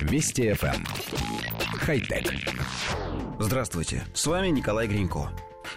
Вести 0.00 0.48
FM. 0.50 0.74
Эм. 0.74 0.84
Хай-тек. 1.78 2.32
Здравствуйте, 3.38 4.04
с 4.14 4.26
вами 4.26 4.48
Николай 4.48 4.86
Гринько. 4.86 5.30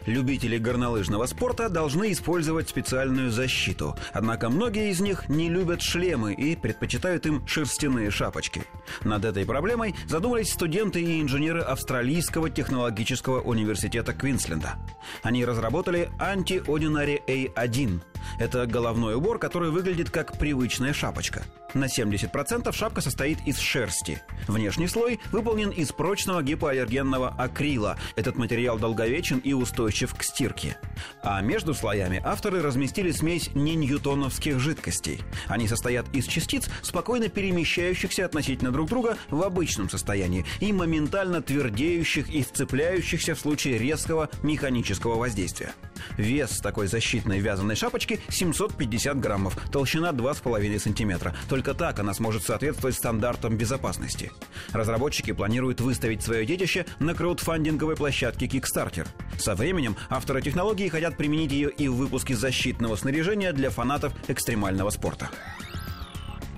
Любители 0.05 0.57
горнолыжного 0.57 1.25
спорта 1.27 1.69
должны 1.69 2.11
использовать 2.11 2.69
специальную 2.69 3.31
защиту. 3.31 3.95
Однако 4.11 4.49
многие 4.49 4.89
из 4.89 4.99
них 4.99 5.29
не 5.29 5.49
любят 5.49 5.81
шлемы 5.81 6.33
и 6.33 6.55
предпочитают 6.55 7.25
им 7.25 7.45
шерстяные 7.47 8.11
шапочки. 8.11 8.63
Над 9.03 9.25
этой 9.25 9.45
проблемой 9.45 9.95
задумались 10.07 10.51
студенты 10.51 11.01
и 11.01 11.21
инженеры 11.21 11.61
Австралийского 11.61 12.49
технологического 12.49 13.41
университета 13.41 14.13
Квинсленда. 14.13 14.75
Они 15.21 15.45
разработали 15.45 16.09
Anti-Ordinary 16.19 17.23
A1 17.25 18.01
это 18.39 18.65
головной 18.65 19.15
убор, 19.15 19.39
который 19.39 19.71
выглядит 19.71 20.09
как 20.09 20.37
привычная 20.37 20.93
шапочка. 20.93 21.43
На 21.73 21.85
70% 21.85 22.71
шапка 22.71 23.01
состоит 23.01 23.39
из 23.47 23.57
шерсти. 23.57 24.21
Внешний 24.47 24.87
слой 24.87 25.19
выполнен 25.31 25.69
из 25.71 25.91
прочного 25.91 26.43
гипоаллергенного 26.43 27.29
акрила. 27.29 27.97
Этот 28.15 28.35
материал 28.35 28.77
долговечен 28.77 29.39
и 29.39 29.53
устойчив 29.53 30.13
к 30.13 30.23
стирке. 30.23 30.77
А 31.23 31.41
между 31.41 31.73
слоями 31.73 32.21
авторы 32.23 32.61
разместили 32.61 33.11
смесь 33.11 33.49
неньютоновских 33.55 34.59
жидкостей. 34.59 35.21
Они 35.47 35.67
состоят 35.67 36.05
из 36.13 36.25
частиц, 36.25 36.69
спокойно 36.83 37.29
перемещающихся 37.29 38.25
относительно 38.25 38.71
друг 38.71 38.89
друга 38.89 39.17
в 39.29 39.41
обычном 39.41 39.89
состоянии 39.89 40.45
и 40.59 40.71
моментально 40.71 41.41
твердеющих 41.41 42.29
и 42.29 42.43
сцепляющихся 42.43 43.33
в 43.33 43.39
случае 43.39 43.79
резкого 43.79 44.29
механического 44.43 45.15
воздействия. 45.15 45.73
Вес 46.17 46.59
такой 46.59 46.87
защитной 46.87 47.39
вязаной 47.39 47.75
шапочки 47.75 48.19
750 48.29 49.19
граммов, 49.19 49.57
толщина 49.71 50.11
2,5 50.11 50.79
сантиметра. 50.79 51.35
Только 51.49 51.73
так 51.73 51.99
она 51.99 52.13
сможет 52.13 52.43
соответствовать 52.43 52.95
стандартам 52.95 53.57
безопасности. 53.57 54.31
Разработчики 54.71 55.31
планируют 55.31 55.81
выставить 55.81 56.23
свое 56.23 56.45
детище 56.45 56.85
на 56.99 57.13
краудфандинговой 57.13 57.95
площадке 57.95 58.47
Kickstarter. 58.47 59.07
Со 59.37 59.55
временем 59.55 59.95
авторы 60.09 60.41
технологии 60.41 60.89
хотят 60.89 61.17
применить 61.17 61.51
ее 61.51 61.69
и 61.69 61.87
в 61.87 61.95
выпуске 61.95 62.35
защитного 62.35 62.95
снаряжения 62.95 63.53
для 63.53 63.69
фанатов 63.69 64.13
экстремального 64.27 64.89
спорта. 64.89 65.29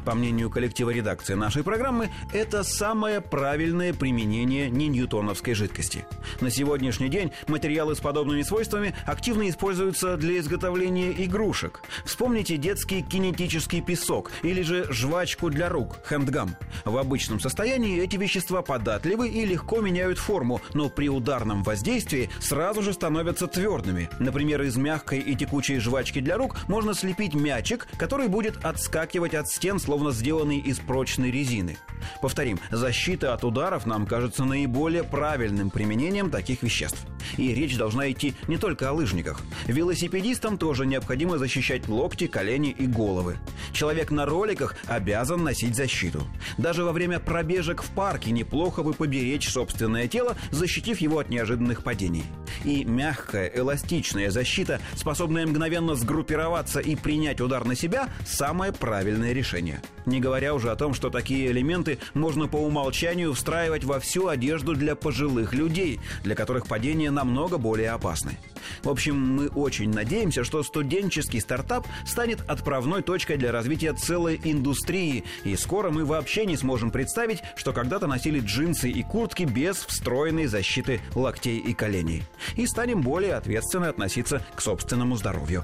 По 0.05 0.13
мнению 0.13 0.51
коллектива 0.51 0.91
редакции 0.91 1.33
нашей 1.33 1.63
программы, 1.63 2.11
это 2.31 2.63
самое 2.63 3.21
правильное 3.21 3.91
применение 3.91 4.69
неньютоновской 4.69 5.55
жидкости. 5.55 6.05
На 6.41 6.51
сегодняшний 6.51 7.09
день 7.09 7.31
материалы 7.47 7.95
с 7.95 7.99
подобными 7.99 8.43
свойствами 8.43 8.93
активно 9.07 9.49
используются 9.49 10.15
для 10.15 10.37
изготовления 10.37 11.11
игрушек. 11.11 11.81
Вспомните 12.05 12.57
детский 12.57 13.01
кинетический 13.01 13.81
песок 13.81 14.31
или 14.43 14.61
же 14.61 14.85
жвачку 14.93 15.49
для 15.49 15.69
рук, 15.69 15.97
хендгам. 16.07 16.55
В 16.85 16.97
обычном 16.97 17.39
состоянии 17.39 17.99
эти 17.99 18.15
вещества 18.15 18.61
податливы 18.61 19.27
и 19.29 19.43
легко 19.43 19.81
меняют 19.81 20.19
форму, 20.19 20.61
но 20.75 20.89
при 20.89 21.09
ударном 21.09 21.63
воздействии 21.63 22.29
сразу 22.39 22.83
же 22.83 22.93
становятся 22.93 23.47
твердыми. 23.47 24.07
Например, 24.19 24.61
из 24.61 24.77
мягкой 24.77 25.19
и 25.19 25.35
текучей 25.35 25.79
жвачки 25.79 26.19
для 26.19 26.37
рук 26.37 26.57
можно 26.67 26.93
слепить 26.93 27.33
мячик, 27.33 27.87
который 27.97 28.27
будет 28.27 28.63
отскакивать 28.63 29.33
от 29.33 29.47
стен, 29.47 29.79
словно 29.79 29.94
словно 29.95 30.11
сделанный 30.11 30.57
из 30.57 30.77
прочной 30.79 31.31
резины. 31.31 31.77
Повторим, 32.21 32.59
защита 32.69 33.33
от 33.33 33.45
ударов 33.45 33.85
нам 33.85 34.05
кажется 34.05 34.43
наиболее 34.43 35.05
правильным 35.05 35.69
применением 35.69 36.29
таких 36.29 36.63
веществ. 36.63 36.99
И 37.37 37.53
речь 37.53 37.77
должна 37.77 38.11
идти 38.11 38.35
не 38.49 38.57
только 38.57 38.89
о 38.89 38.91
лыжниках. 38.91 39.41
Велосипедистам 39.67 40.57
тоже 40.57 40.85
необходимо 40.85 41.37
защищать 41.37 41.87
локти, 41.87 42.27
колени 42.27 42.71
и 42.71 42.85
головы. 42.85 43.37
Человек 43.71 44.11
на 44.11 44.25
роликах 44.25 44.75
обязан 44.87 45.45
носить 45.45 45.77
защиту. 45.77 46.27
Даже 46.57 46.83
во 46.83 46.91
время 46.91 47.19
пробежек 47.19 47.81
в 47.81 47.89
парке 47.91 48.31
неплохо 48.31 48.83
бы 48.83 48.93
поберечь 48.93 49.49
собственное 49.49 50.09
тело, 50.09 50.35
защитив 50.51 50.99
его 50.99 51.19
от 51.19 51.29
неожиданных 51.29 51.83
падений. 51.83 52.25
И 52.65 52.83
мягкая, 52.83 53.47
эластичная 53.47 54.29
защита, 54.29 54.81
способная 54.95 55.47
мгновенно 55.47 55.95
сгруппироваться 55.95 56.81
и 56.81 56.97
принять 56.97 57.39
удар 57.39 57.63
на 57.63 57.75
себя, 57.75 58.09
самое 58.25 58.73
правильное 58.73 59.31
решение. 59.31 59.81
Не 60.05 60.19
говоря 60.19 60.53
уже 60.53 60.71
о 60.71 60.75
том, 60.75 60.93
что 60.93 61.09
такие 61.09 61.49
элементы 61.51 61.97
можно 62.13 62.47
по 62.47 62.57
умолчанию 62.57 63.33
встраивать 63.33 63.83
во 63.83 63.99
всю 63.99 64.27
одежду 64.27 64.75
для 64.75 64.95
пожилых 64.95 65.53
людей, 65.53 65.99
для 66.23 66.35
которых 66.35 66.67
падение 66.67 67.11
намного 67.11 67.57
более 67.57 67.91
опасны. 67.91 68.37
В 68.83 68.89
общем, 68.89 69.19
мы 69.19 69.47
очень 69.47 69.91
надеемся, 69.91 70.43
что 70.43 70.63
студенческий 70.63 71.41
стартап 71.41 71.87
станет 72.05 72.41
отправной 72.47 73.01
точкой 73.01 73.37
для 73.37 73.51
развития 73.51 73.93
целой 73.93 74.39
индустрии, 74.43 75.23
и 75.43 75.55
скоро 75.55 75.89
мы 75.89 76.05
вообще 76.05 76.45
не 76.45 76.57
сможем 76.57 76.91
представить, 76.91 77.41
что 77.55 77.73
когда-то 77.73 78.07
носили 78.07 78.39
джинсы 78.39 78.89
и 78.89 79.03
куртки 79.03 79.43
без 79.43 79.77
встроенной 79.77 80.45
защиты 80.45 81.01
локтей 81.15 81.57
и 81.57 81.73
коленей. 81.73 82.23
И 82.55 82.67
станем 82.67 83.01
более 83.01 83.35
ответственно 83.35 83.89
относиться 83.89 84.41
к 84.55 84.61
собственному 84.61 85.15
здоровью. 85.15 85.63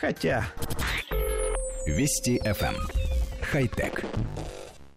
Хотя... 0.00 0.46
Вести 1.86 2.38
FM. 2.38 3.01
Хай-тек. 3.42 4.04